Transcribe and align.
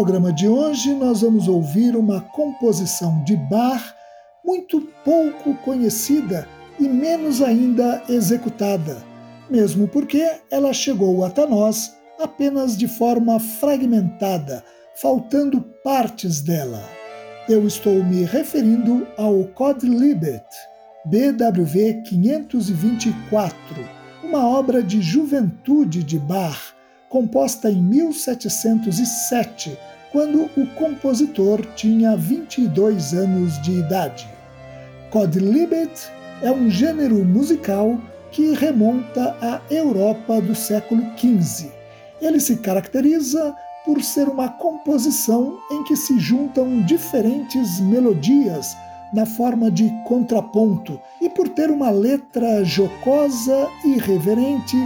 Programa 0.00 0.32
de 0.32 0.48
hoje, 0.48 0.94
nós 0.94 1.20
vamos 1.20 1.46
ouvir 1.46 1.94
uma 1.94 2.22
composição 2.22 3.22
de 3.22 3.36
Bach 3.36 3.94
muito 4.42 4.80
pouco 5.04 5.54
conhecida 5.56 6.48
e 6.78 6.88
menos 6.88 7.42
ainda 7.42 8.02
executada, 8.08 8.96
mesmo 9.50 9.86
porque 9.86 10.26
ela 10.50 10.72
chegou 10.72 11.22
até 11.22 11.46
nós 11.46 11.94
apenas 12.18 12.78
de 12.78 12.88
forma 12.88 13.38
fragmentada, 13.38 14.64
faltando 14.94 15.60
partes 15.84 16.40
dela. 16.40 16.82
Eu 17.46 17.66
estou 17.66 18.02
me 18.02 18.24
referindo 18.24 19.06
ao 19.18 19.44
Codlibet, 19.48 20.46
BWV 21.04 22.04
524, 22.08 23.54
uma 24.24 24.48
obra 24.48 24.82
de 24.82 25.02
juventude 25.02 26.02
de 26.02 26.18
Bach 26.18 26.79
composta 27.10 27.68
em 27.68 27.82
1707, 27.82 29.76
quando 30.12 30.48
o 30.56 30.66
compositor 30.76 31.60
tinha 31.74 32.16
22 32.16 33.12
anos 33.12 33.60
de 33.60 33.72
idade. 33.72 34.28
Codlibet 35.10 35.90
é 36.40 36.52
um 36.52 36.70
gênero 36.70 37.24
musical 37.24 38.00
que 38.30 38.54
remonta 38.54 39.36
à 39.42 39.60
Europa 39.68 40.40
do 40.40 40.54
século 40.54 41.02
XV. 41.18 41.72
Ele 42.22 42.38
se 42.38 42.56
caracteriza 42.58 43.54
por 43.84 44.00
ser 44.02 44.28
uma 44.28 44.48
composição 44.48 45.58
em 45.72 45.82
que 45.84 45.96
se 45.96 46.16
juntam 46.20 46.80
diferentes 46.82 47.80
melodias 47.80 48.76
na 49.12 49.26
forma 49.26 49.68
de 49.68 49.90
contraponto 50.06 51.00
e 51.20 51.28
por 51.28 51.48
ter 51.48 51.72
uma 51.72 51.90
letra 51.90 52.62
jocosa, 52.62 53.68
irreverente, 53.84 54.76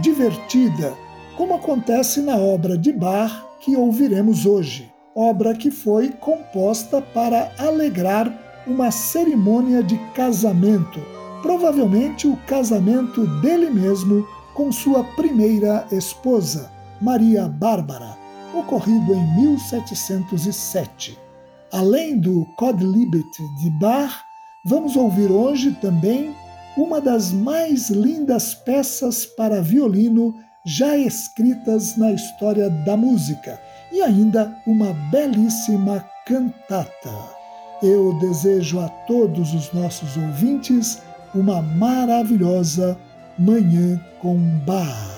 divertida, 0.00 0.94
como 1.36 1.54
acontece 1.54 2.20
na 2.20 2.36
obra 2.36 2.76
de 2.76 2.92
Bach 2.92 3.44
que 3.60 3.76
ouviremos 3.76 4.44
hoje, 4.44 4.92
obra 5.14 5.54
que 5.54 5.70
foi 5.70 6.10
composta 6.10 7.00
para 7.00 7.52
alegrar 7.58 8.32
uma 8.66 8.90
cerimônia 8.90 9.82
de 9.82 9.96
casamento, 10.14 11.00
provavelmente 11.42 12.26
o 12.26 12.36
casamento 12.46 13.26
dele 13.40 13.70
mesmo 13.70 14.26
com 14.54 14.70
sua 14.70 15.02
primeira 15.02 15.86
esposa, 15.90 16.70
Maria 17.00 17.48
Bárbara, 17.48 18.16
ocorrido 18.54 19.14
em 19.14 19.36
1707. 19.36 21.18
Além 21.72 22.18
do 22.18 22.44
Codlibet 22.56 23.24
de 23.60 23.70
Bach, 23.70 24.22
vamos 24.64 24.94
ouvir 24.94 25.30
hoje 25.30 25.72
também 25.80 26.34
uma 26.76 27.00
das 27.00 27.32
mais 27.32 27.90
lindas 27.90 28.54
peças 28.54 29.26
para 29.26 29.62
violino 29.62 30.34
já 30.64 30.96
escritas 30.96 31.96
na 31.96 32.12
história 32.12 32.70
da 32.70 32.96
música 32.96 33.60
e 33.90 34.00
ainda 34.00 34.56
uma 34.66 34.92
belíssima 35.10 36.04
cantata. 36.24 37.12
Eu 37.82 38.16
desejo 38.20 38.78
a 38.78 38.88
todos 38.88 39.52
os 39.52 39.72
nossos 39.72 40.16
ouvintes 40.16 41.02
uma 41.34 41.60
maravilhosa 41.60 42.96
Manhã 43.38 44.00
com 44.20 44.36
Bar. 44.64 45.11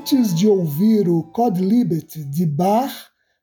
Antes 0.00 0.34
de 0.34 0.48
ouvir 0.48 1.10
o 1.10 1.22
Codlibet 1.24 2.24
de 2.24 2.46
Bach, 2.46 2.90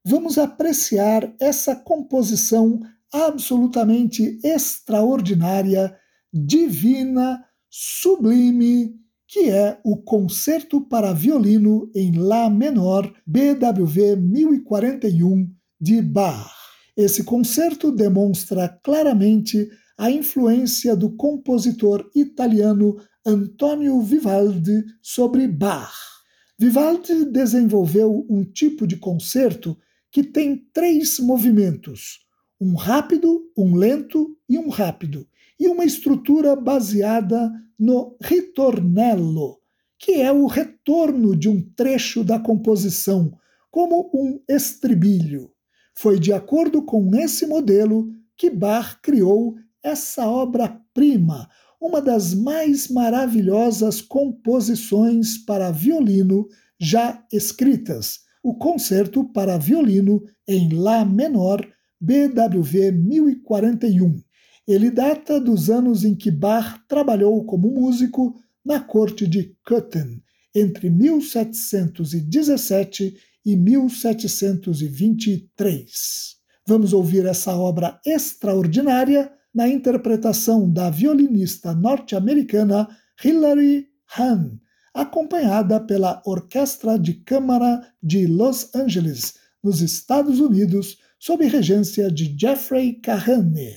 vamos 0.03 0.39
apreciar 0.39 1.31
essa 1.39 1.75
composição 1.75 2.79
absolutamente 3.13 4.39
extraordinária, 4.43 5.95
divina, 6.33 7.45
sublime, 7.69 8.95
que 9.27 9.51
é 9.51 9.79
o 9.85 9.97
Concerto 9.97 10.81
para 10.81 11.13
Violino 11.13 11.91
em 11.93 12.17
Lá 12.17 12.49
Menor, 12.49 13.13
BWV 13.27 14.15
1041 14.15 15.47
de 15.79 16.01
Bach. 16.01 16.51
Esse 16.97 17.23
concerto 17.23 17.91
demonstra 17.91 18.67
claramente 18.83 19.69
a 19.95 20.09
influência 20.09 20.95
do 20.95 21.15
compositor 21.15 22.09
italiano 22.15 22.97
Antonio 23.23 24.01
Vivaldi 24.01 24.83
sobre 25.03 25.47
Bach. 25.47 26.16
Vivaldi 26.59 27.25
desenvolveu 27.25 28.25
um 28.27 28.43
tipo 28.43 28.87
de 28.87 28.97
concerto 28.97 29.77
que 30.11 30.23
tem 30.23 30.57
três 30.73 31.19
movimentos: 31.19 32.25
um 32.59 32.73
rápido, 32.73 33.51
um 33.55 33.75
lento 33.75 34.35
e 34.49 34.57
um 34.57 34.69
rápido, 34.69 35.27
e 35.59 35.67
uma 35.67 35.85
estrutura 35.85 36.55
baseada 36.55 37.51
no 37.77 38.17
ritornello, 38.19 39.59
que 39.99 40.13
é 40.13 40.31
o 40.31 40.47
retorno 40.47 41.35
de 41.35 41.47
um 41.47 41.61
trecho 41.61 42.23
da 42.23 42.39
composição, 42.39 43.37
como 43.69 44.09
um 44.11 44.39
estribilho. 44.49 45.51
Foi 45.93 46.19
de 46.19 46.33
acordo 46.33 46.81
com 46.81 47.15
esse 47.15 47.45
modelo 47.45 48.09
que 48.35 48.49
Bach 48.49 48.97
criou 49.03 49.55
essa 49.83 50.27
obra-prima, 50.27 51.47
uma 51.79 52.01
das 52.01 52.33
mais 52.33 52.87
maravilhosas 52.87 54.01
composições 54.01 55.37
para 55.37 55.69
violino 55.71 56.47
já 56.79 57.23
escritas, 57.31 58.21
o 58.43 58.55
Concerto 58.55 59.23
para 59.25 59.57
Violino 59.57 60.23
em 60.47 60.73
Lá 60.73 61.03
Menor, 61.03 61.67
BWV 61.99 62.91
1041. 62.91 64.21
Ele 64.67 64.91
data 64.91 65.39
dos 65.39 65.67
anos 65.69 66.03
em 66.03 66.13
que 66.13 66.29
Bach 66.29 66.79
trabalhou 66.87 67.43
como 67.45 67.71
músico 67.71 68.35
na 68.63 68.79
corte 68.79 69.27
de 69.27 69.55
Köthen, 69.65 70.21
entre 70.53 70.87
1717 70.89 73.17
e 73.45 73.55
1723. 73.55 76.37
Vamos 76.67 76.91
ouvir 76.91 77.25
essa 77.25 77.55
obra 77.55 77.97
extraordinária 78.05 79.31
na 79.57 79.67
interpretação 79.67 80.71
da 80.71 80.91
violinista 80.91 81.73
norte-americana 81.73 82.87
Hilary 83.25 83.87
Hahn, 84.15 84.59
acompanhada 84.93 85.79
pela 85.79 86.21
Orquestra 86.27 86.99
de 86.99 87.15
Câmara 87.15 87.81
de 88.01 88.27
Los 88.27 88.75
Angeles, 88.75 89.33
nos 89.63 89.81
Estados 89.81 90.39
Unidos, 90.39 90.99
sob 91.17 91.43
regência 91.47 92.11
de 92.11 92.37
Jeffrey 92.39 93.01
Kahane. 93.01 93.73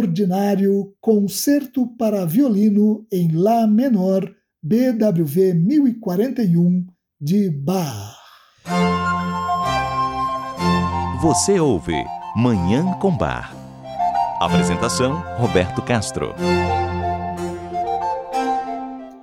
Extraordinário 0.00 0.94
Concerto 1.00 1.86
para 1.98 2.24
Violino 2.24 3.06
em 3.12 3.32
Lá 3.32 3.66
Menor, 3.66 4.24
BWV 4.62 5.54
1041, 5.54 6.86
de 7.20 7.50
Bach. 7.50 8.16
Você 11.20 11.60
ouve 11.60 12.04
Manhã 12.34 12.94
com 12.98 13.14
Bar. 13.16 13.54
Apresentação: 14.40 15.22
Roberto 15.36 15.82
Castro. 15.82 16.34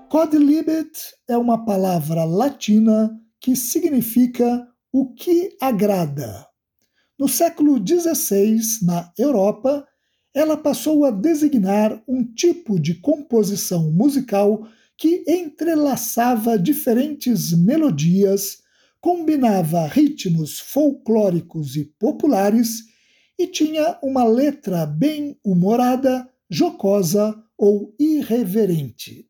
Quodlibet 0.09 0.91
é 1.27 1.37
uma 1.37 1.65
palavra 1.65 2.23
latina 2.23 3.09
que 3.41 3.55
significa 3.55 4.67
o 4.93 5.13
que 5.13 5.55
agrada. 5.59 6.45
No 7.19 7.27
século 7.27 7.77
XVI, 7.77 8.59
na 8.83 9.11
Europa, 9.17 9.83
ela 10.33 10.57
passou 10.57 11.05
a 11.05 11.11
designar 11.11 12.01
um 12.07 12.23
tipo 12.23 12.79
de 12.79 12.95
composição 12.95 13.91
musical 13.91 14.67
que 14.97 15.23
entrelaçava 15.27 16.57
diferentes 16.57 17.53
melodias, 17.53 18.59
combinava 18.99 19.87
ritmos 19.87 20.59
folclóricos 20.59 21.75
e 21.75 21.85
populares 21.85 22.85
e 23.37 23.47
tinha 23.47 23.97
uma 24.01 24.23
letra 24.23 24.85
bem 24.85 25.37
humorada, 25.43 26.27
jocosa 26.49 27.35
ou 27.57 27.93
irreverente. 27.99 29.27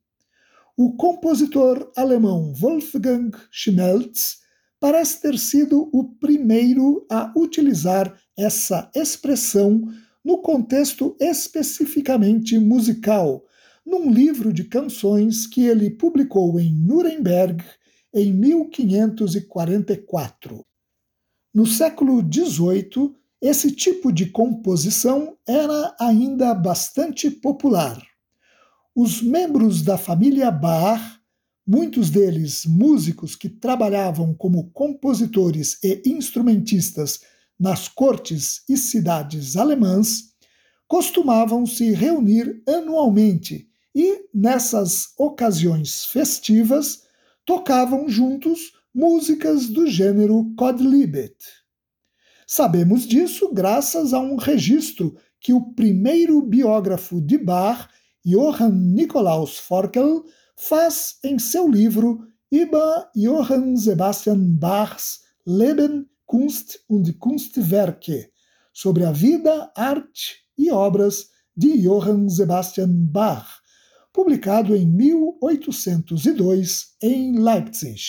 O 0.75 0.95
compositor 0.95 1.91
alemão 1.95 2.53
Wolfgang 2.53 3.31
Schmelz 3.51 4.37
parece 4.79 5.21
ter 5.21 5.37
sido 5.37 5.89
o 5.91 6.03
primeiro 6.03 7.05
a 7.09 7.33
utilizar 7.35 8.15
essa 8.37 8.89
expressão 8.95 9.81
no 10.27 10.37
contexto 10.39 11.15
especificamente 11.21 12.59
musical, 12.59 13.45
num 13.85 14.11
livro 14.11 14.51
de 14.51 14.65
canções 14.65 15.47
que 15.47 15.61
ele 15.61 15.89
publicou 15.89 16.59
em 16.59 16.75
Nuremberg 16.75 17.63
em 18.13 18.33
1544. 18.33 20.65
No 21.53 21.65
século 21.65 22.21
XVIII, 22.21 23.15
esse 23.41 23.71
tipo 23.71 24.11
de 24.11 24.25
composição 24.25 25.37
era 25.47 25.95
ainda 25.97 26.53
bastante 26.53 27.31
popular. 27.31 28.05
Os 28.93 29.21
membros 29.21 29.81
da 29.81 29.97
família 29.97 30.51
Bach 30.51 31.21
muitos 31.65 32.09
deles 32.09 32.65
músicos 32.65 33.33
que 33.33 33.47
trabalhavam 33.47 34.33
como 34.33 34.69
compositores 34.71 35.81
e 35.81 36.01
instrumentistas 36.05 37.21
nas 37.59 37.87
cortes 37.87 38.61
e 38.69 38.77
cidades 38.77 39.55
alemãs, 39.55 40.33
costumavam 40.87 41.65
se 41.65 41.91
reunir 41.91 42.61
anualmente 42.67 43.67
e, 43.93 44.27
nessas 44.33 45.13
ocasiões 45.17 46.05
festivas, 46.05 47.03
tocavam 47.45 48.07
juntos 48.07 48.73
músicas 48.93 49.67
do 49.67 49.87
gênero 49.87 50.53
Codlibet. 50.57 51.35
Sabemos 52.45 53.05
disso 53.05 53.53
graças 53.53 54.13
a 54.13 54.19
um 54.19 54.37
registro 54.37 55.15
que 55.39 55.53
o 55.53 55.73
primeiro 55.73 56.41
biógrafo 56.41 57.21
de 57.21 57.37
Bach, 57.37 57.89
Johann 58.25 58.93
Nikolaus 58.93 59.57
Forkel, 59.57 60.23
faz 60.55 61.17
em 61.23 61.37
seu 61.37 61.67
livro 61.67 62.27
Über 62.51 63.09
Johann 63.15 63.75
Sebastian 63.75 64.39
Bachs 64.39 65.19
Leben, 65.45 66.05
Kunst 66.27 66.81
und 66.89 67.17
Kunstwerke, 67.19 68.31
sobre 68.73 69.05
a 69.05 69.11
vida, 69.11 69.71
arte 69.75 70.35
e 70.57 70.69
obras 70.69 71.29
de 71.55 71.81
Johann 71.81 72.29
Sebastian 72.29 72.91
Bach, 72.91 73.61
publicado 74.11 74.75
em 74.75 74.85
1802 74.85 76.97
em 77.01 77.39
Leipzig. 77.39 78.01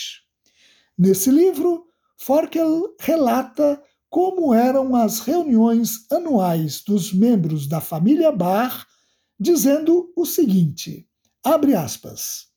Nesse 0.99 1.31
livro, 1.31 1.87
Forkel 2.17 2.97
relata 2.99 3.81
como 4.11 4.53
eram 4.53 4.97
as 4.97 5.21
reuniões 5.21 6.11
anuais 6.11 6.83
dos 6.83 7.13
membros 7.13 7.69
da 7.69 7.81
família 7.81 8.33
Bach, 8.33 8.85
dizendo 9.39 10.13
o 10.17 10.27
seguinte: 10.27 11.09
Abre 11.45 11.77
aspas. 11.77 12.49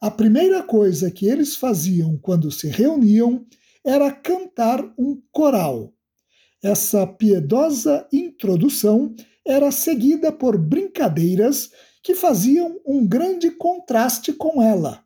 A 0.00 0.10
primeira 0.10 0.64
coisa 0.64 1.10
que 1.10 1.26
eles 1.26 1.54
faziam 1.54 2.18
quando 2.18 2.50
se 2.50 2.68
reuniam 2.68 3.46
era 3.86 4.10
cantar 4.10 4.82
um 4.98 5.22
coral. 5.30 5.94
Essa 6.60 7.06
piedosa 7.06 8.08
introdução 8.12 9.14
era 9.46 9.70
seguida 9.70 10.32
por 10.32 10.58
brincadeiras 10.58 11.70
que 12.02 12.14
faziam 12.14 12.80
um 12.84 13.06
grande 13.06 13.48
contraste 13.50 14.32
com 14.32 14.60
ela. 14.60 15.04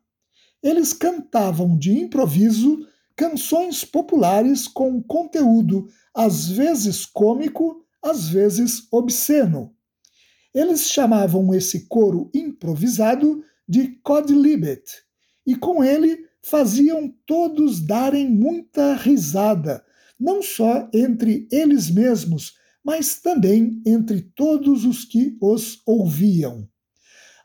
Eles 0.63 0.93
cantavam 0.93 1.77
de 1.77 1.91
improviso 1.99 2.87
canções 3.15 3.85
populares 3.85 4.67
com 4.67 5.01
conteúdo 5.03 5.87
às 6.13 6.49
vezes 6.49 7.05
cômico, 7.05 7.85
às 8.01 8.29
vezes 8.29 8.87
obsceno. 8.91 9.75
Eles 10.53 10.89
chamavam 10.89 11.53
esse 11.53 11.87
coro 11.87 12.31
improvisado 12.33 13.43
de 13.67 13.89
Codlibet, 14.03 14.83
e 15.45 15.55
com 15.55 15.83
ele 15.83 16.25
faziam 16.41 17.13
todos 17.25 17.79
darem 17.79 18.29
muita 18.29 18.95
risada, 18.95 19.83
não 20.19 20.41
só 20.41 20.89
entre 20.93 21.47
eles 21.51 21.89
mesmos, 21.89 22.53
mas 22.83 23.19
também 23.19 23.81
entre 23.85 24.21
todos 24.21 24.85
os 24.85 25.05
que 25.05 25.37
os 25.41 25.81
ouviam. 25.85 26.67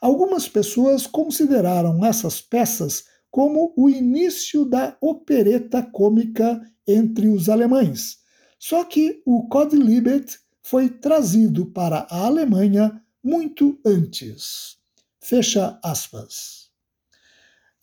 Algumas 0.00 0.48
pessoas 0.48 1.06
consideraram 1.06 2.04
essas 2.04 2.40
peças 2.40 3.04
como 3.30 3.74
o 3.76 3.88
início 3.88 4.64
da 4.64 4.96
opereta 5.00 5.82
cômica 5.82 6.60
entre 6.86 7.28
os 7.28 7.48
alemães. 7.48 8.18
Só 8.58 8.84
que 8.84 9.22
o 9.26 9.48
Codlibet 9.48 10.38
foi 10.62 10.88
trazido 10.88 11.66
para 11.66 12.06
a 12.10 12.26
Alemanha 12.26 13.02
muito 13.22 13.78
antes. 13.84 14.76
Fecha 15.20 15.78
aspas. 15.82 16.65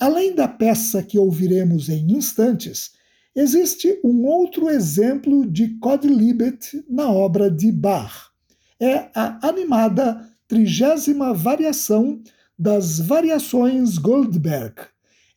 Além 0.04 0.36
da 0.36 0.50
peça 0.50 1.02
que 1.02 1.18
ouviremos 1.18 1.88
em 1.88 2.12
instantes, 2.12 2.92
existe 3.34 4.02
um 4.04 4.26
outro 4.26 4.70
exemplo 4.70 5.50
de 5.50 5.80
Codlibet 5.80 6.84
na 6.89 7.10
obra 7.10 7.50
de 7.50 7.72
Bach. 7.72 8.12
É 8.78 9.10
a 9.16 9.48
animada 9.48 10.30
trigésima 10.46 11.34
variação 11.34 12.22
das 12.60 13.00
Variações 13.00 13.98
Goldberg, 13.98 14.76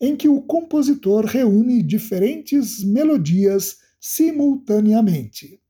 em 0.01 0.17
que 0.17 0.29
o 0.29 0.43
compositor 0.43 1.27
reúne 1.27 1.81
diferentes 1.81 2.83
melodias 2.83 3.77
simultaneamente. 4.01 5.61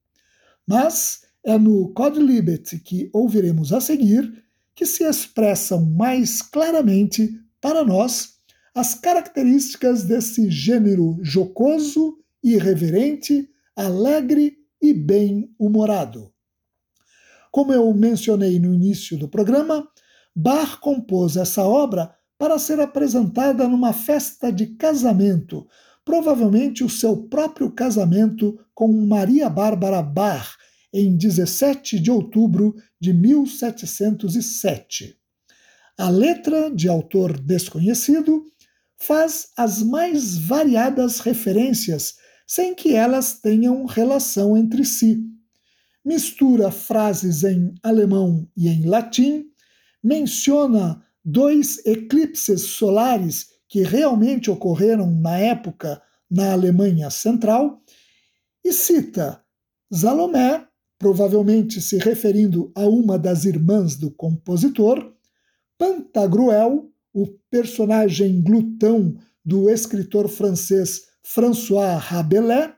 Mas 0.67 1.21
é 1.45 1.59
no 1.59 1.93
Codlibet 1.93 2.79
que 2.79 3.11
ouviremos 3.13 3.75
a 3.75 3.81
seguir 3.83 4.43
que 4.75 4.87
se 4.87 5.05
expressam 5.05 5.85
mais 5.85 6.41
claramente 6.41 7.39
para 7.61 7.85
nós 7.85 8.36
as 8.77 8.95
características 8.95 10.05
desse 10.05 10.51
gênero 10.51 11.19
jocoso, 11.23 12.19
irreverente, 12.45 13.49
alegre 13.75 14.59
e 14.83 14.93
bem-humorado. 14.93 16.31
Como 17.51 17.73
eu 17.73 17.91
mencionei 17.95 18.61
no 18.61 18.75
início 18.75 19.17
do 19.17 19.31
programa, 19.31 19.89
Bach 20.35 20.79
compôs 20.79 21.39
essa 21.39 21.65
obra 21.65 22.15
para 22.37 22.59
ser 22.59 22.79
apresentada 22.79 23.67
numa 23.67 23.95
festa 23.95 24.53
de 24.53 24.67
casamento, 24.67 25.67
provavelmente 26.05 26.85
o 26.85 26.91
seu 26.91 27.17
próprio 27.29 27.73
casamento 27.73 28.61
com 28.75 28.93
Maria 28.93 29.49
Bárbara 29.49 30.03
Bach, 30.03 30.55
em 30.93 31.17
17 31.17 31.99
de 31.99 32.11
outubro 32.11 32.75
de 33.01 33.15
1707. 33.15 35.17
A 35.99 36.11
letra, 36.11 36.71
de 36.71 36.91
autor 36.91 37.41
desconhecido, 37.41 38.45
faz 38.99 39.49
as 39.57 39.83
mais 39.83 40.37
variadas 40.37 41.21
referências 41.21 42.15
sem 42.47 42.75
que 42.75 42.95
elas 42.95 43.41
tenham 43.41 43.85
relação 43.85 44.57
entre 44.57 44.85
si. 44.85 45.23
Mistura 46.05 46.71
frases 46.71 47.43
em 47.43 47.75
alemão 47.83 48.49
e 48.57 48.69
em 48.69 48.87
latim, 48.87 49.47
menciona 50.03 51.03
dois 51.25 51.85
eclipses 51.85 52.63
solares 52.63 53.49
que 53.69 53.83
realmente 53.83 54.51
ocorreram 54.51 55.11
na 55.11 55.37
época 55.39 56.01
na 56.31 56.53
Alemanha 56.53 57.11
Central 57.11 57.83
e 58.65 58.73
cita 58.73 59.43
Salomé 59.93 60.67
provavelmente 60.99 61.81
se 61.81 61.99
referindo 61.99 62.73
a 62.75 62.87
uma 62.87 63.19
das 63.19 63.45
irmãs 63.45 63.97
do 63.97 64.11
compositor, 64.11 65.13
Pantagruel, 65.79 66.91
o 67.17 67.27
personagem 67.51 68.43
glutão 68.43 69.17
do 69.43 69.71
escritor 69.71 70.29
francês 70.29 71.01
François 71.23 71.97
Rabelais, 71.97 72.75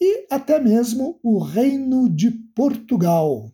e 0.00 0.26
até 0.30 0.60
mesmo 0.60 1.18
o 1.24 1.40
Reino 1.40 2.08
de 2.08 2.30
Portugal. 2.54 3.52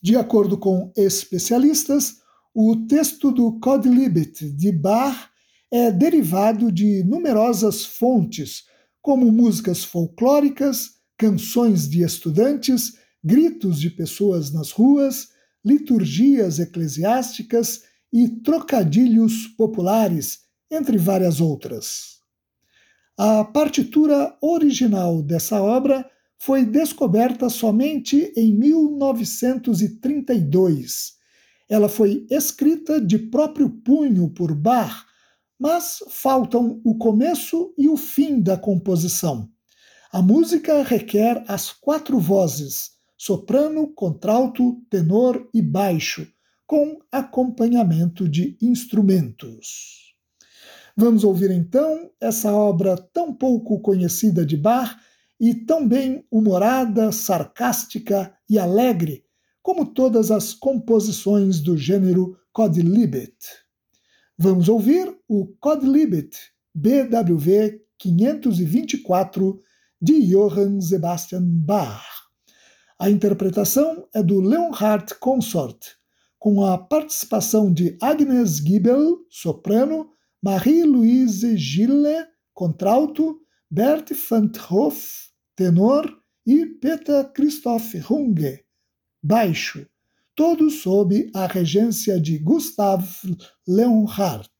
De 0.00 0.16
acordo 0.16 0.56
com 0.56 0.92
especialistas, 0.96 2.18
o 2.54 2.86
texto 2.86 3.32
do 3.32 3.58
Codlibet 3.58 4.48
de 4.52 4.70
Bach 4.70 5.28
é 5.72 5.90
derivado 5.90 6.70
de 6.70 7.02
numerosas 7.02 7.84
fontes, 7.84 8.62
como 9.02 9.32
músicas 9.32 9.82
folclóricas, 9.82 10.90
canções 11.18 11.88
de 11.88 12.04
estudantes, 12.04 12.92
gritos 13.24 13.80
de 13.80 13.90
pessoas 13.90 14.52
nas 14.52 14.70
ruas, 14.70 15.30
liturgias 15.64 16.60
eclesiásticas 16.60 17.89
e 18.12 18.28
trocadilhos 18.28 19.46
populares, 19.46 20.40
entre 20.70 20.98
várias 20.98 21.40
outras. 21.40 22.20
A 23.16 23.42
partitura 23.44 24.36
original 24.40 25.20
dessa 25.22 25.60
obra 25.60 26.08
foi 26.38 26.64
descoberta 26.64 27.50
somente 27.50 28.32
em 28.36 28.54
1932. 28.54 31.14
Ela 31.68 31.88
foi 31.88 32.24
escrita 32.30 33.00
de 33.00 33.18
próprio 33.18 33.68
punho 33.68 34.30
por 34.30 34.54
Bach, 34.54 35.04
mas 35.58 35.98
faltam 36.08 36.80
o 36.82 36.96
começo 36.96 37.74
e 37.76 37.88
o 37.88 37.96
fim 37.96 38.40
da 38.40 38.56
composição. 38.56 39.50
A 40.10 40.22
música 40.22 40.82
requer 40.82 41.44
as 41.46 41.70
quatro 41.70 42.18
vozes, 42.18 42.92
soprano, 43.18 43.86
contralto, 43.88 44.82
tenor 44.88 45.46
e 45.52 45.60
baixo, 45.60 46.26
com 46.70 47.00
acompanhamento 47.10 48.28
de 48.28 48.56
instrumentos. 48.62 50.14
Vamos 50.96 51.24
ouvir 51.24 51.50
então 51.50 52.12
essa 52.20 52.52
obra 52.52 52.96
tão 52.96 53.34
pouco 53.34 53.80
conhecida 53.80 54.46
de 54.46 54.56
Bach 54.56 54.96
e 55.40 55.52
tão 55.52 55.88
bem 55.88 56.24
humorada, 56.30 57.10
sarcástica 57.10 58.32
e 58.48 58.56
alegre, 58.56 59.24
como 59.60 59.84
todas 59.84 60.30
as 60.30 60.54
composições 60.54 61.58
do 61.58 61.76
gênero 61.76 62.38
Codlibet. 62.52 63.34
Vamos 64.38 64.68
ouvir 64.68 65.12
o 65.26 65.48
Codlibet 65.58 66.36
BWV 66.72 67.82
524 67.98 69.58
de 70.00 70.24
Johann 70.24 70.80
Sebastian 70.80 71.42
Bach. 71.42 72.06
A 72.96 73.10
interpretação 73.10 74.06
é 74.14 74.22
do 74.22 74.40
Leonhard 74.40 75.16
Consort, 75.18 75.98
com 76.40 76.64
a 76.64 76.78
participação 76.78 77.70
de 77.70 77.98
Agnes 78.00 78.56
Giebel, 78.56 79.18
soprano, 79.28 80.10
Marie-Louise 80.42 81.54
Gille, 81.58 82.26
contralto, 82.54 83.38
Bert 83.70 84.10
van 84.28 84.50
Hoff, 84.70 85.28
tenor, 85.54 86.10
e 86.46 86.64
Peter 86.64 87.30
Christoph 87.34 87.94
Runge, 88.06 88.64
baixo, 89.22 89.86
todos 90.34 90.80
sob 90.80 91.30
a 91.34 91.46
regência 91.46 92.18
de 92.18 92.38
Gustav 92.38 93.04
Leonhardt. 93.68 94.50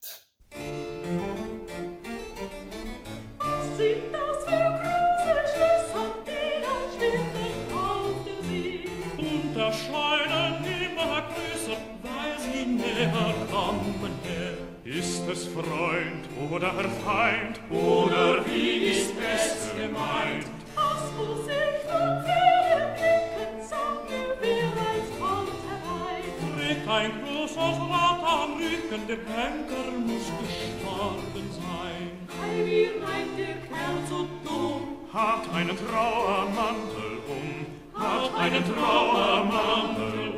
Freund 15.63 16.25
oder 16.51 16.73
Feind? 17.05 17.61
Oder 17.71 18.45
wie 18.47 18.89
ist 18.91 19.13
es 19.19 19.71
gemeint? 19.75 20.47
Das 20.75 21.03
muss 21.17 21.47
ich 21.47 21.77
von 21.89 22.25
Pferden 22.25 22.89
blicken, 22.97 23.53
sag 23.69 24.09
mir, 24.09 24.31
wer 24.41 24.73
als 24.89 25.09
kommt 25.21 25.61
herein. 25.69 26.29
Trägt 26.57 26.89
ein 26.89 27.13
großes 27.25 27.77
Rad 27.91 28.21
am 28.23 28.53
Rücken, 28.55 29.07
der 29.07 29.21
Henker 29.29 29.91
muss 30.07 30.29
gestorben 30.41 31.47
sein. 31.51 32.11
Ei, 32.43 32.65
wie 32.65 32.87
reimt 33.05 33.39
der 33.39 33.57
Kerl 33.69 33.99
so 34.09 34.27
dumm? 34.45 34.97
Hat 35.13 35.45
einen 35.55 35.77
Trauermantel 35.77 37.19
um, 37.29 37.67
hat 38.01 38.35
einen 38.39 38.65
Trauermantel 38.65 40.30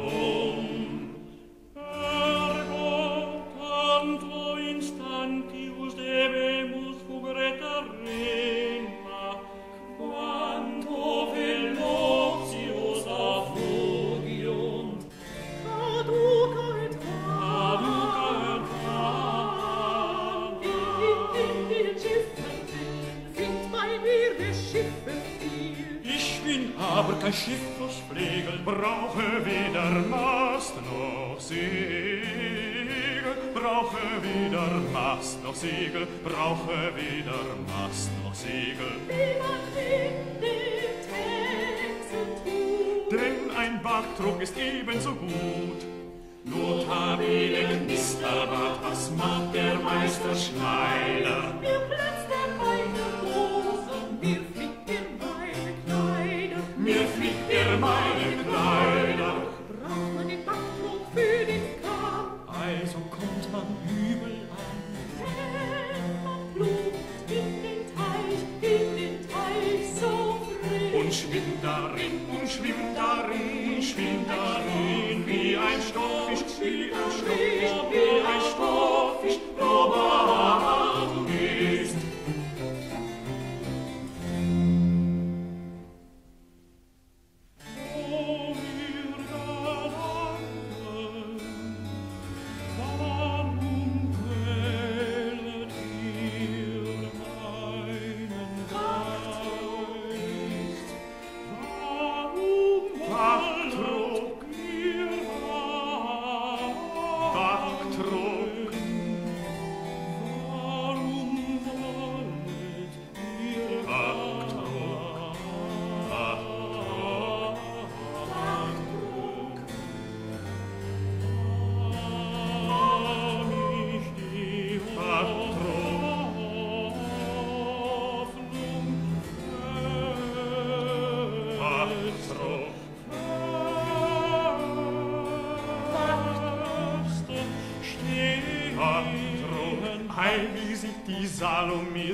Backdruck 44.23 44.41
ist 44.41 44.55
ebenso 44.57 45.15
gut. 45.15 45.85
Notabile 46.45 47.79
Knisterbart, 47.85 48.79
was 48.83 49.11
macht 49.11 49.53
der 49.53 49.75
Meister 49.81 50.35
Schneider? 50.35 51.55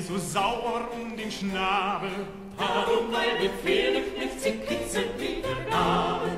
So 0.09 0.17
sauer 0.17 0.89
um 0.99 1.17
den 1.17 1.31
Schnabel. 1.31 2.11
Darum, 2.57 3.13
weil 3.13 3.43
wir 3.43 3.51
Pferde 3.61 4.01
kniff, 4.01 4.43
sie 4.43 4.53
kitzelt 4.53 5.11
wie 5.19 5.43
der 5.43 5.71
Gabel. 5.71 6.31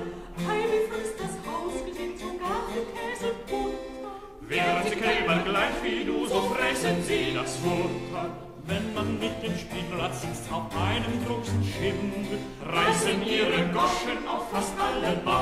Heimlich 0.47 0.89
frisst 0.91 1.21
das 1.21 1.35
Haus, 1.47 1.75
gedient 1.87 2.19
sogar 2.19 2.67
für 2.69 2.85
Käse 2.93 3.33
Butter. 3.47 4.19
Wären 4.41 4.83
sie 4.85 4.97
Kälber 4.97 5.39
gleich 5.45 5.77
wie 5.85 6.05
du, 6.05 6.27
so 6.27 6.41
fressen 6.51 7.01
sie 7.05 7.33
das 7.33 7.57
Futter. 7.59 8.31
Wenn 8.67 8.93
man 8.93 9.19
mit 9.21 9.41
dem 9.43 9.57
Spielrad 9.57 10.15
sitzt 10.15 10.51
auf 10.53 10.67
einem 10.77 11.25
großen 11.25 11.63
Schimmel, 11.63 12.39
reißen 12.67 13.25
ihre 13.25 13.69
Goschen 13.73 14.27
auf 14.29 14.51
fast 14.51 14.75
alle 14.79 15.17
Bauerlümben. 15.25 15.40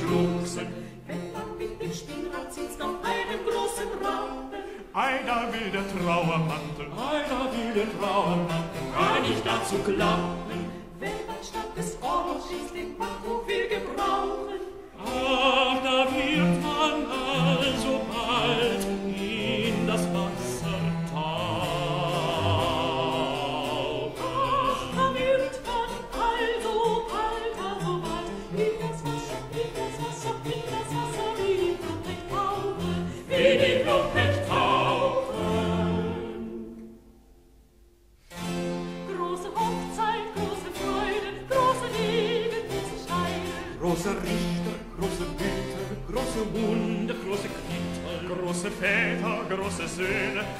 Schluchsen. 0.00 0.66
Wenn 1.06 1.32
man 1.32 1.58
mit 1.58 1.80
dem 1.80 1.92
Spielrad 1.92 2.52
sitzt 2.52 2.80
auf 2.80 2.96
einem 3.04 3.40
großen 3.44 3.90
Rahmen, 4.02 4.48
einer 4.94 5.52
will 5.52 5.70
der 5.70 5.84
Trauermantel, 5.92 6.86
einer 6.86 7.52
will 7.52 7.74
der 7.74 7.98
Trauermantel, 7.98 8.80
gar 8.94 9.20
nicht 9.20 9.44
dazu 9.44 9.76
klappen. 9.84 10.39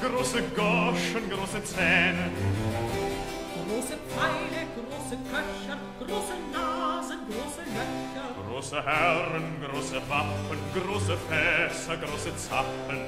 große 0.01 0.41
Goschen, 0.55 1.29
große 1.29 1.63
Zähne. 1.63 2.31
Große 3.67 3.97
Pfeile, 4.09 4.61
große 4.75 5.17
Köcher, 5.29 5.77
große 5.99 6.35
Nasen, 6.51 7.19
große 7.29 7.63
Löcher. 7.75 8.27
Große 8.47 8.83
Herren, 8.83 9.45
große 9.63 10.01
Wappen, 10.09 10.59
große 10.75 11.17
Fässer, 11.29 11.97
große 11.97 12.35
Zappen. 12.35 12.99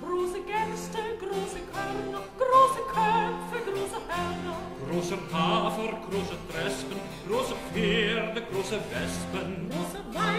Große 0.00 0.40
Gäste, 0.50 0.98
große 1.20 1.60
Körner, 1.72 2.22
große 2.36 2.82
Köpfe, 2.92 3.58
große 3.70 4.00
Hörner. 4.08 4.58
Große 4.90 5.16
Hafer, 5.32 5.92
große 6.10 6.36
Trespen, 6.50 6.98
große 7.28 7.54
Pferde, 7.72 8.42
große 8.52 8.78
Wespen. 8.90 9.70
Große 9.70 10.00
Weine. 10.12 10.31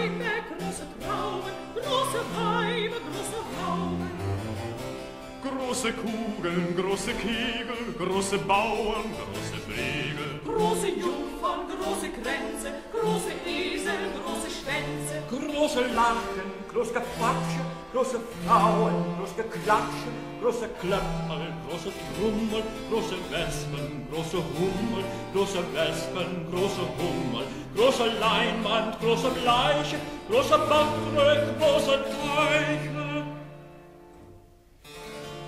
Große 5.84 5.96
Kugeln, 6.00 6.74
große 6.78 7.12
Kegel, 7.12 7.92
große 7.98 8.38
Bauern, 8.38 9.04
große 9.20 9.60
Flegel. 9.66 10.40
Große 10.46 10.88
Jungfern, 10.88 11.68
große 11.68 12.08
Kränze, 12.08 12.72
große 12.90 13.32
Esel, 13.44 14.08
große 14.16 14.48
Schwänze. 14.48 15.20
Große 15.28 15.80
Lachen, 15.94 16.48
große 16.72 16.94
Quatsche, 16.94 17.60
große 17.92 18.18
Frauen, 18.46 18.94
große 19.18 19.34
Geklatsche, 19.36 20.08
große 20.40 20.68
Klöppel, 20.80 21.52
große 21.68 21.92
Trummel, 22.16 22.62
große 22.88 23.16
Wespen, 23.28 24.08
große 24.10 24.38
Hummel, 24.56 25.04
große 25.34 25.62
Wespen, 25.74 26.46
große 26.50 26.84
Hummel, 26.96 27.44
große 27.76 28.06
Leinwand, 28.20 28.98
große 29.00 29.28
Bleiche, 29.28 29.96
große 30.30 30.56
Backrück, 30.66 31.58
große 31.60 32.04
Teiche. 32.08 33.03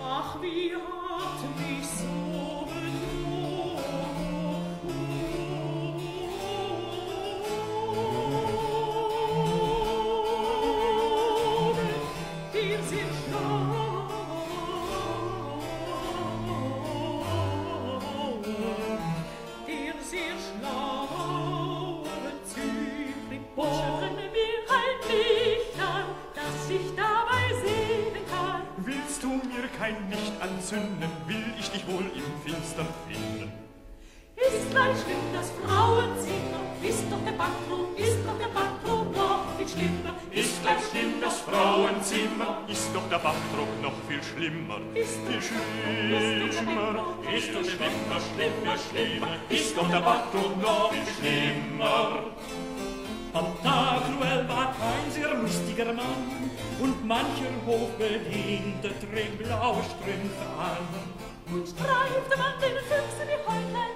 Ach, 0.09 0.41
wie 0.41 0.73
viel 44.17 44.23
schlimmer. 44.23 44.81
Ist 44.95 45.19
viel 45.27 45.43
schlimmer, 45.43 47.17
ist 47.37 47.49
doch 47.55 47.65
schlimmer, 47.65 48.21
schlimmer, 48.35 48.77
schlimmer, 48.79 49.37
ist 49.49 49.77
doch 49.77 49.89
der 49.91 50.01
Bachdruck 50.01 50.61
noch 50.61 50.93
viel 50.93 51.03
schlimmer. 51.19 52.25
Pantagruel 53.33 54.49
war 54.49 54.69
ein 54.69 55.11
sehr 55.11 55.35
lustiger 55.35 55.93
Mann 55.93 56.51
und 56.81 57.07
mancher 57.07 57.53
Hochbediente 57.67 58.91
trägt 59.01 59.39
blaue 59.39 59.83
Strümpfe 59.85 60.47
an. 60.59 60.87
Und 61.53 61.69
streifte 61.69 62.39
man 62.39 62.55
den 62.61 62.77
Füchsen 62.89 63.27
die 63.29 63.41
Häutlein 63.47 63.96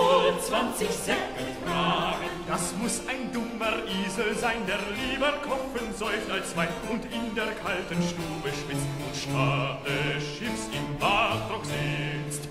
wohl 0.00 0.40
20 0.40 0.88
Säcke 0.90 1.44
tragen. 1.64 2.30
Das 2.48 2.74
muss 2.80 3.02
ein 3.08 3.32
dummer 3.32 3.76
Isel 4.04 4.34
sein, 4.36 4.66
der 4.66 4.78
lieber 4.98 5.32
kochen 5.42 5.94
säuft 5.94 6.30
als 6.30 6.56
Wein 6.56 6.68
und 6.90 7.04
in 7.06 7.34
der 7.34 7.52
kalten 7.62 8.02
Stube 8.02 8.48
schwitzt 8.48 8.88
und 9.04 9.14
statt 9.14 9.80
des 9.86 10.22
Schiffs 10.24 10.68
im 10.72 10.98
Badrock 10.98 11.64
sitzt. 11.64 12.48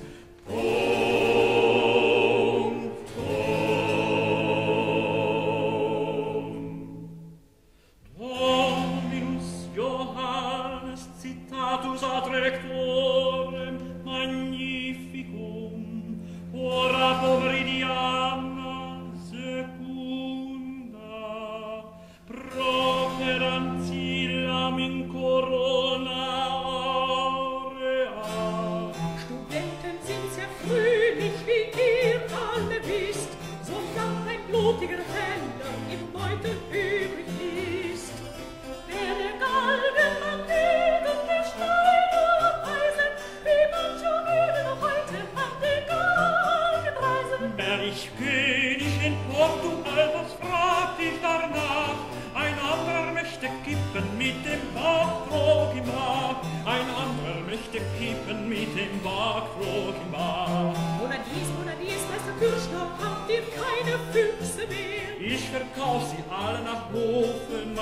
Dominus 0.48 1.59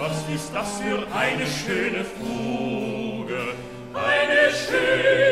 was 0.04 0.34
ist 0.34 0.52
das 0.52 0.68
für 0.80 1.00
eine 1.16 1.46
schöne 1.46 2.04
Fuge? 2.04 3.40
Eine 3.94 4.42
schöne 4.52 5.24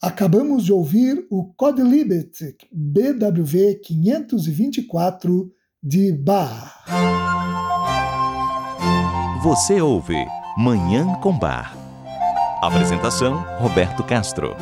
Acabamos 0.00 0.64
de 0.64 0.72
ouvir 0.72 1.26
o 1.30 1.54
Codlibet 1.56 2.56
BWV 2.72 3.80
524 3.82 5.52
de 5.82 6.12
Bach. 6.12 6.84
Você 9.42 9.80
ouve 9.80 10.26
Manhã 10.58 11.14
com 11.20 11.38
Bar. 11.38 11.74
Apresentação 12.60 13.44
Roberto 13.58 14.04
Castro. 14.04 14.56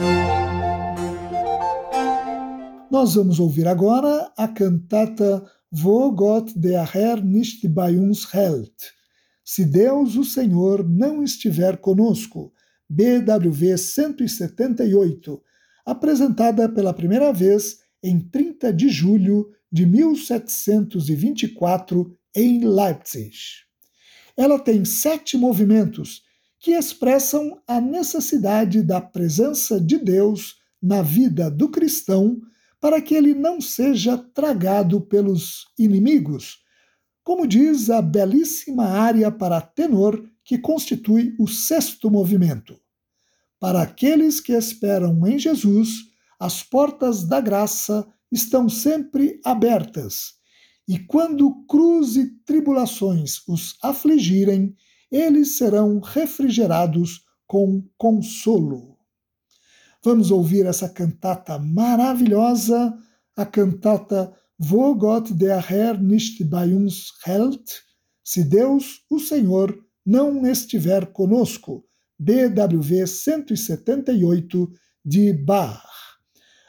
Nós 2.90 3.14
vamos 3.14 3.38
ouvir 3.38 3.68
agora 3.68 4.32
a 4.36 4.48
cantata 4.48 5.48
Wo 5.72 6.10
Gott 6.10 6.58
der 6.58 6.84
Herr 6.92 7.22
nicht 7.22 7.68
bei 7.68 7.96
uns 7.96 8.34
hält. 8.34 8.92
Se 9.44 9.64
Deus, 9.64 10.16
o 10.16 10.24
Senhor, 10.24 10.84
não 10.88 11.22
estiver 11.22 11.76
conosco. 11.76 12.52
BWV 12.88 13.78
178, 13.78 15.40
apresentada 15.86 16.68
pela 16.68 16.92
primeira 16.92 17.32
vez 17.32 17.78
em 18.02 18.18
30 18.18 18.72
de 18.72 18.88
julho 18.88 19.52
de 19.70 19.86
1724 19.86 22.18
em 22.34 22.66
Leipzig. 22.66 23.36
Ela 24.36 24.58
tem 24.58 24.84
sete 24.84 25.36
movimentos 25.36 26.24
que 26.58 26.72
expressam 26.72 27.62
a 27.68 27.80
necessidade 27.80 28.82
da 28.82 29.00
presença 29.00 29.80
de 29.80 29.96
Deus 29.96 30.56
na 30.82 31.02
vida 31.02 31.48
do 31.48 31.68
cristão 31.68 32.42
para 32.80 33.00
que 33.00 33.14
ele 33.14 33.34
não 33.34 33.60
seja 33.60 34.16
tragado 34.16 35.00
pelos 35.00 35.66
inimigos, 35.78 36.58
como 37.22 37.46
diz 37.46 37.90
a 37.90 38.00
belíssima 38.00 38.84
área 38.84 39.30
para 39.30 39.60
tenor 39.60 40.26
que 40.42 40.58
constitui 40.58 41.36
o 41.38 41.46
sexto 41.46 42.10
movimento. 42.10 42.80
Para 43.60 43.82
aqueles 43.82 44.40
que 44.40 44.52
esperam 44.52 45.26
em 45.26 45.38
Jesus, 45.38 46.06
as 46.38 46.62
portas 46.62 47.24
da 47.24 47.40
graça 47.40 48.08
estão 48.32 48.68
sempre 48.68 49.38
abertas, 49.44 50.34
e 50.88 50.98
quando 50.98 51.64
cruz 51.66 52.16
e 52.16 52.34
tribulações 52.44 53.46
os 53.46 53.76
afligirem, 53.82 54.74
eles 55.10 55.56
serão 55.56 56.00
refrigerados 56.00 57.24
com 57.46 57.84
consolo. 57.98 58.89
Vamos 60.02 60.30
ouvir 60.30 60.64
essa 60.64 60.88
cantata 60.88 61.58
maravilhosa, 61.58 62.96
a 63.36 63.44
cantata 63.44 64.34
Wo 64.58 64.94
Gott 64.94 65.34
der 65.34 65.60
Herr 65.70 65.98
nicht 65.98 66.42
bei 66.48 66.74
uns 66.74 67.12
hält, 67.22 67.82
se 68.22 68.44
Deus, 68.44 69.04
o 69.10 69.18
Senhor, 69.18 69.78
não 70.04 70.46
estiver 70.46 71.12
conosco, 71.12 71.84
BWV 72.18 73.06
178 73.06 74.72
de 75.04 75.34
Bach. 75.34 75.84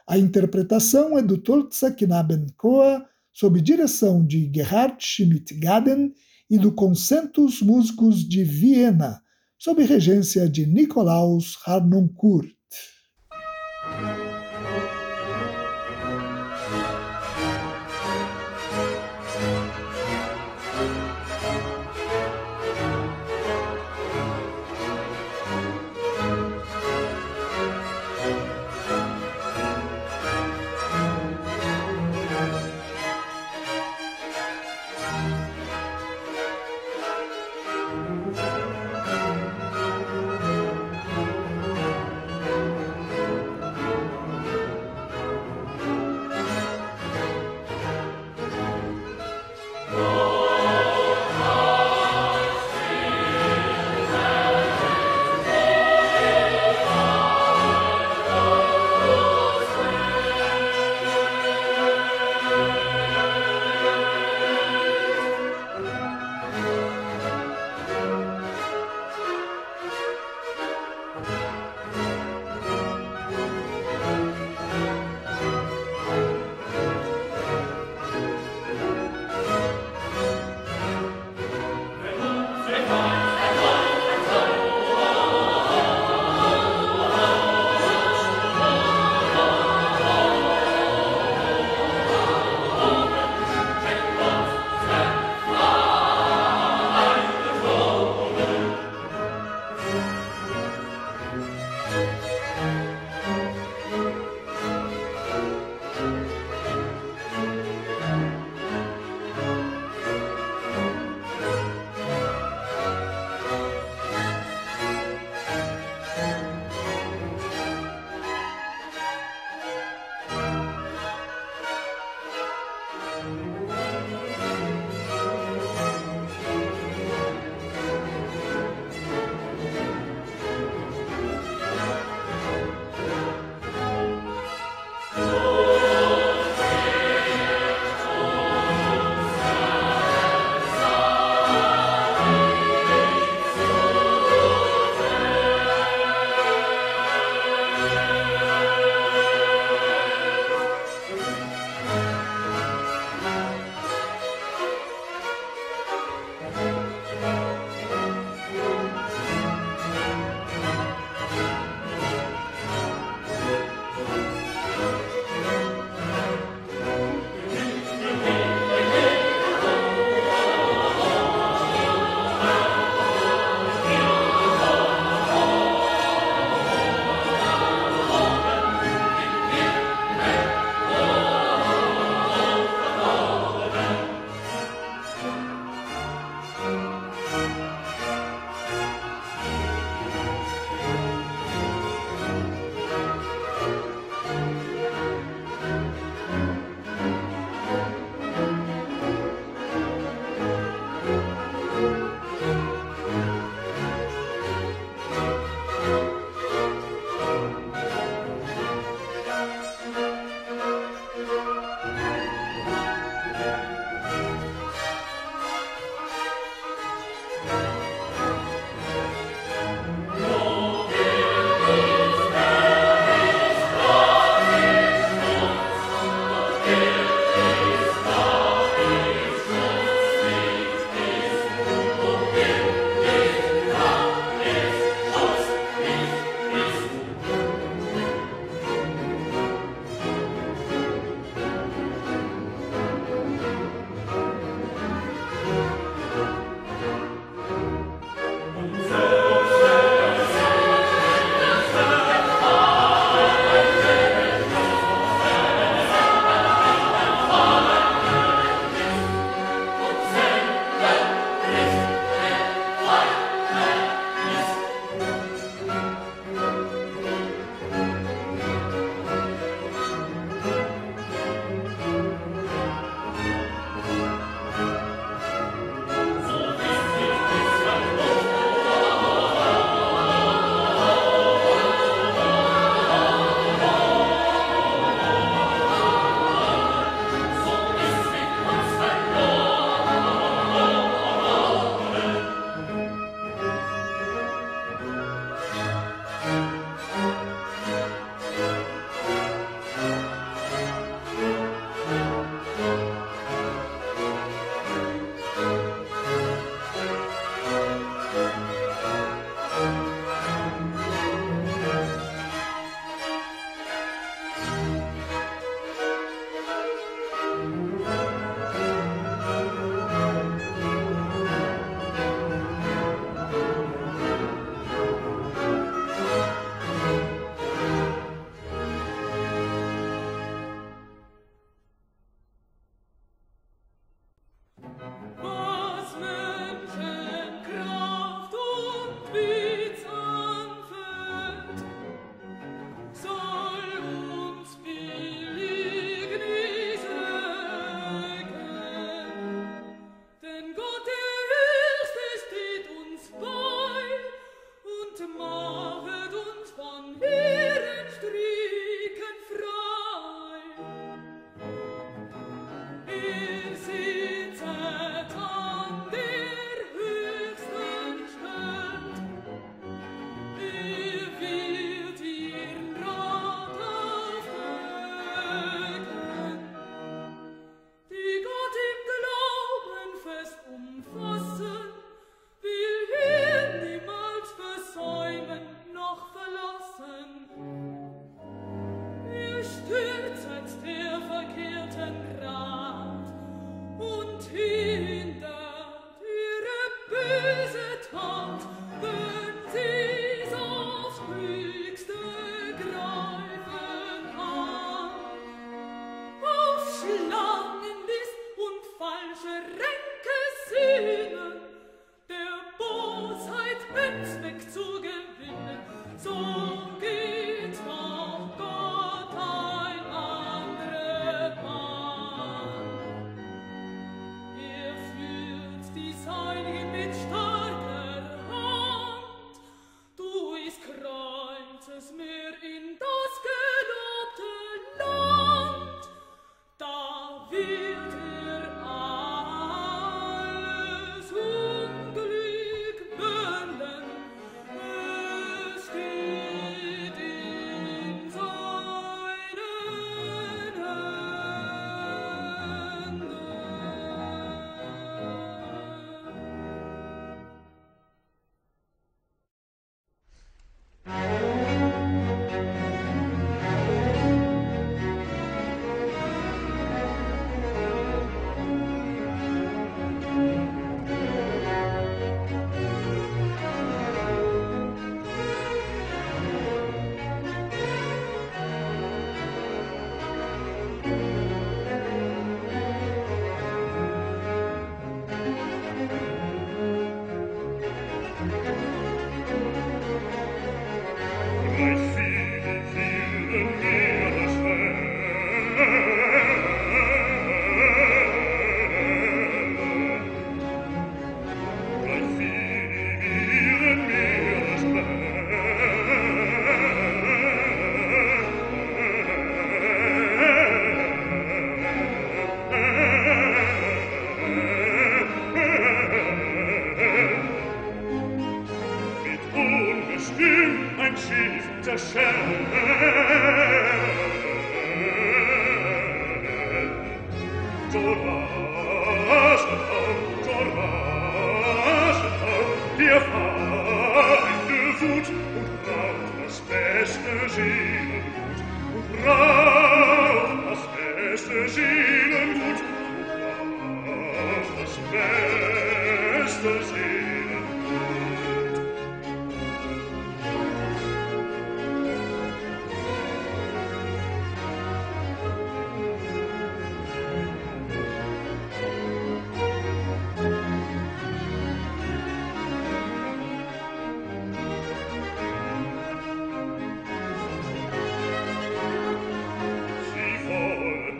A 0.06 0.18
interpretação 0.18 1.18
é 1.18 1.22
do 1.22 1.38
Tolza 1.38 1.90
Knabenchor, 1.90 3.06
sob 3.32 3.62
direção 3.62 4.26
de 4.26 4.52
Gerhard 4.54 4.98
Schmidt-Gaden 5.00 6.14
e 6.50 6.58
do 6.58 6.74
Concentus 6.74 7.62
Músicos 7.62 8.28
de 8.28 8.44
Viena, 8.44 9.22
sob 9.58 9.84
regência 9.86 10.50
de 10.50 10.66
Nikolaus 10.66 11.58
Harnoncourt. 11.66 12.61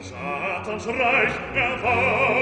Satans 0.02 0.88
Reich 0.88 1.34
erwarb. 1.56 2.41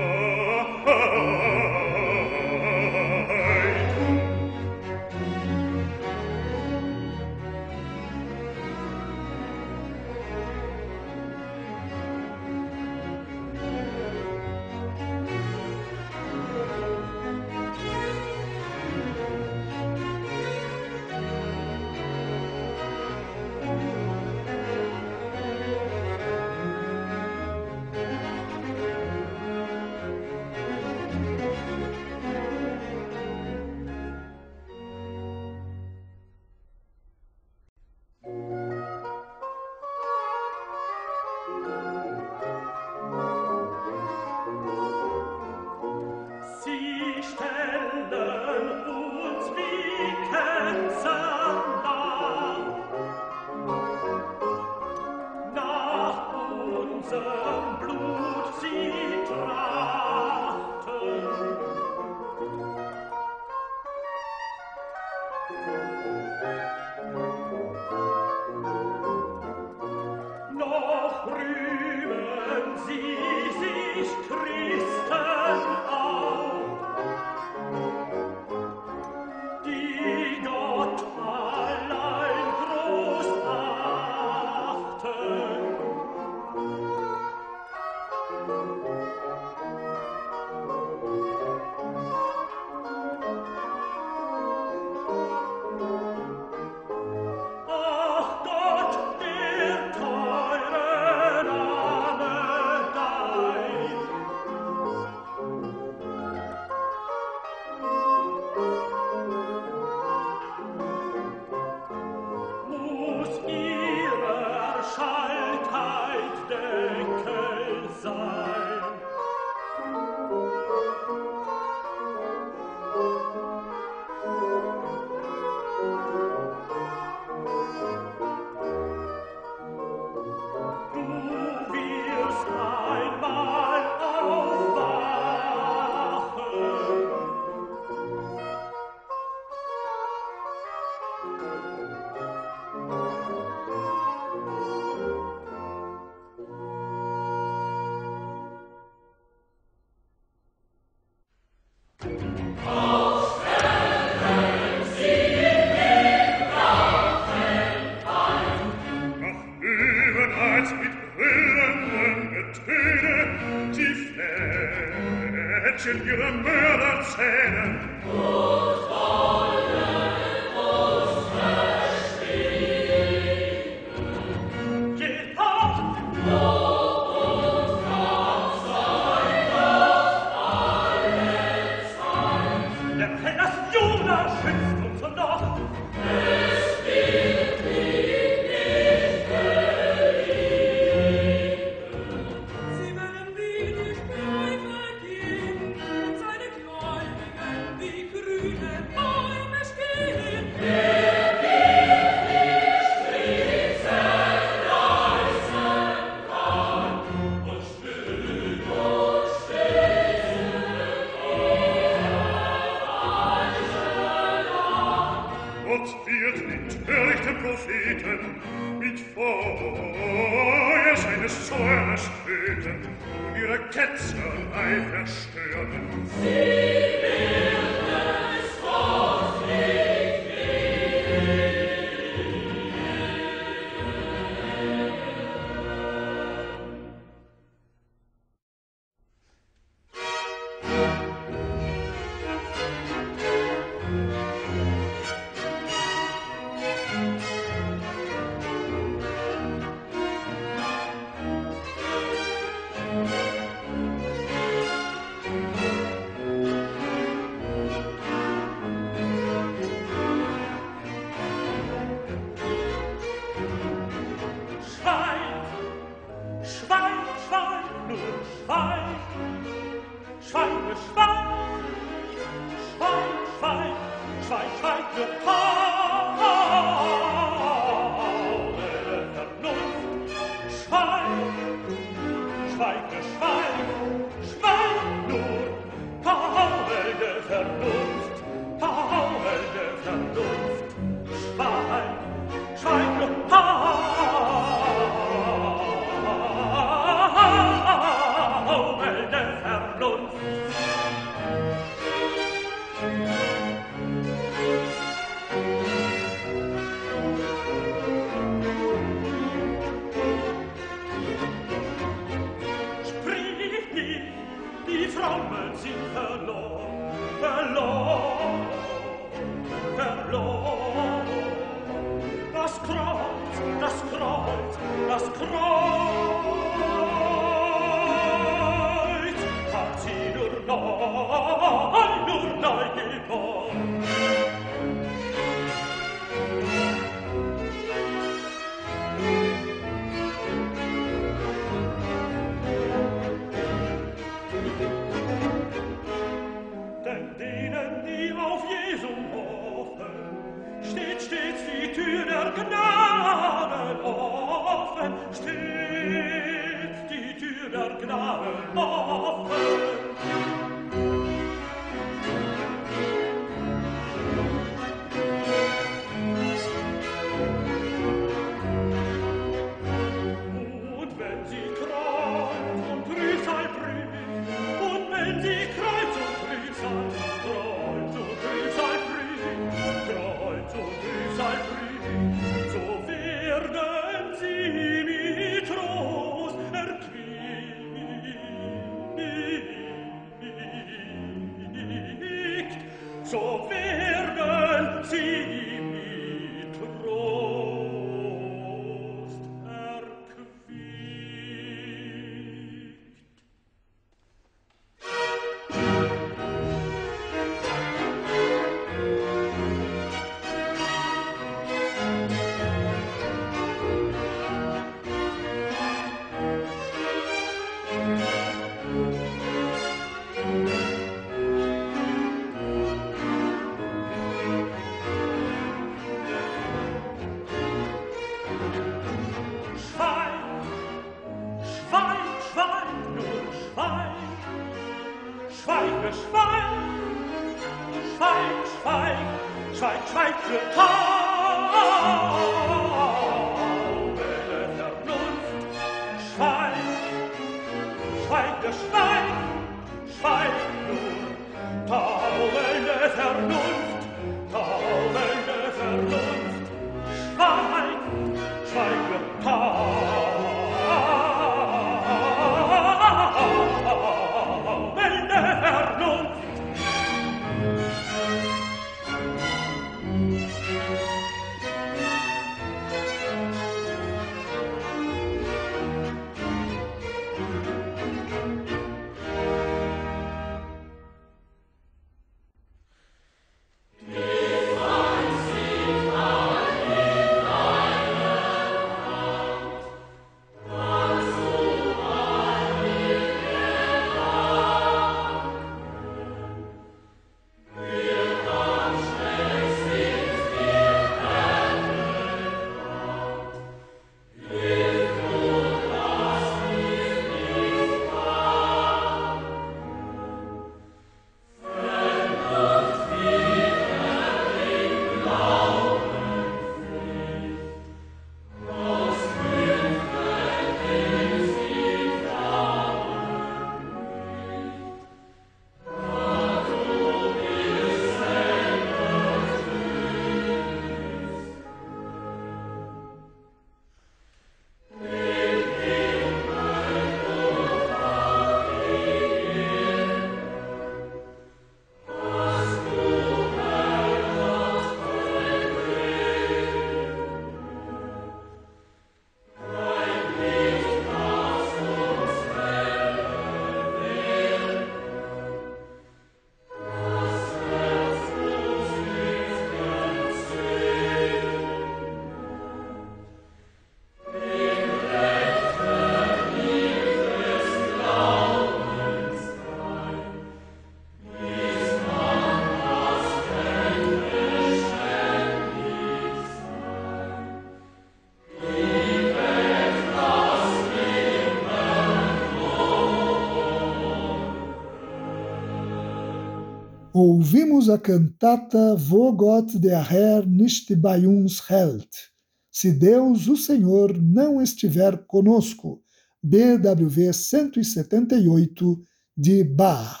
Ouvimos 587.04 587.68
a 587.68 587.76
cantata 587.76 588.76
Wo 588.88 589.12
Gott 589.12 589.58
der 589.58 589.84
Herr 589.90 590.26
nicht 590.26 590.74
bei 590.76 591.06
uns 591.06 591.50
hält. 591.50 592.10
Se 592.50 592.72
Deus, 592.72 593.28
o 593.28 593.36
Senhor, 593.36 594.00
não 594.00 594.40
estiver 594.40 594.96
conosco. 595.06 595.82
BWV 596.22 597.12
178 597.12 598.82
de 599.14 599.44
Bach. 599.44 600.00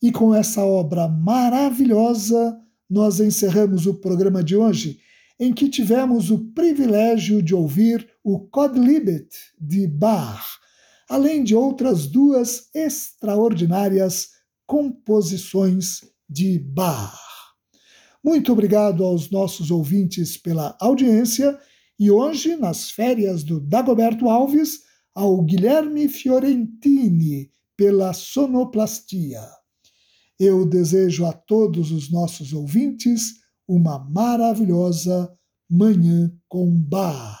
E 0.00 0.12
com 0.12 0.32
essa 0.32 0.64
obra 0.64 1.08
maravilhosa, 1.08 2.56
nós 2.88 3.18
encerramos 3.18 3.86
o 3.86 3.94
programa 3.94 4.44
de 4.44 4.56
hoje, 4.56 5.00
em 5.40 5.52
que 5.52 5.68
tivemos 5.68 6.30
o 6.30 6.52
privilégio 6.52 7.42
de 7.42 7.56
ouvir 7.56 8.08
o 8.22 8.38
Codlibet 8.38 9.28
de 9.60 9.88
Bach, 9.88 10.44
além 11.08 11.42
de 11.42 11.56
outras 11.56 12.06
duas 12.06 12.68
extraordinárias 12.72 14.35
composições 14.66 16.00
de 16.28 16.58
Bach. 16.58 17.16
Muito 18.22 18.52
obrigado 18.52 19.04
aos 19.04 19.30
nossos 19.30 19.70
ouvintes 19.70 20.36
pela 20.36 20.76
audiência 20.80 21.58
e 21.98 22.10
hoje, 22.10 22.56
nas 22.56 22.90
férias 22.90 23.42
do 23.42 23.60
Dagoberto 23.60 24.28
Alves, 24.28 24.80
ao 25.14 25.42
Guilherme 25.42 26.08
Fiorentini 26.08 27.50
pela 27.76 28.12
sonoplastia. 28.12 29.42
Eu 30.38 30.66
desejo 30.66 31.24
a 31.24 31.32
todos 31.32 31.90
os 31.90 32.10
nossos 32.10 32.52
ouvintes 32.52 33.36
uma 33.66 33.98
maravilhosa 33.98 35.32
Manhã 35.70 36.30
com 36.48 36.70
Bar. 36.70 37.40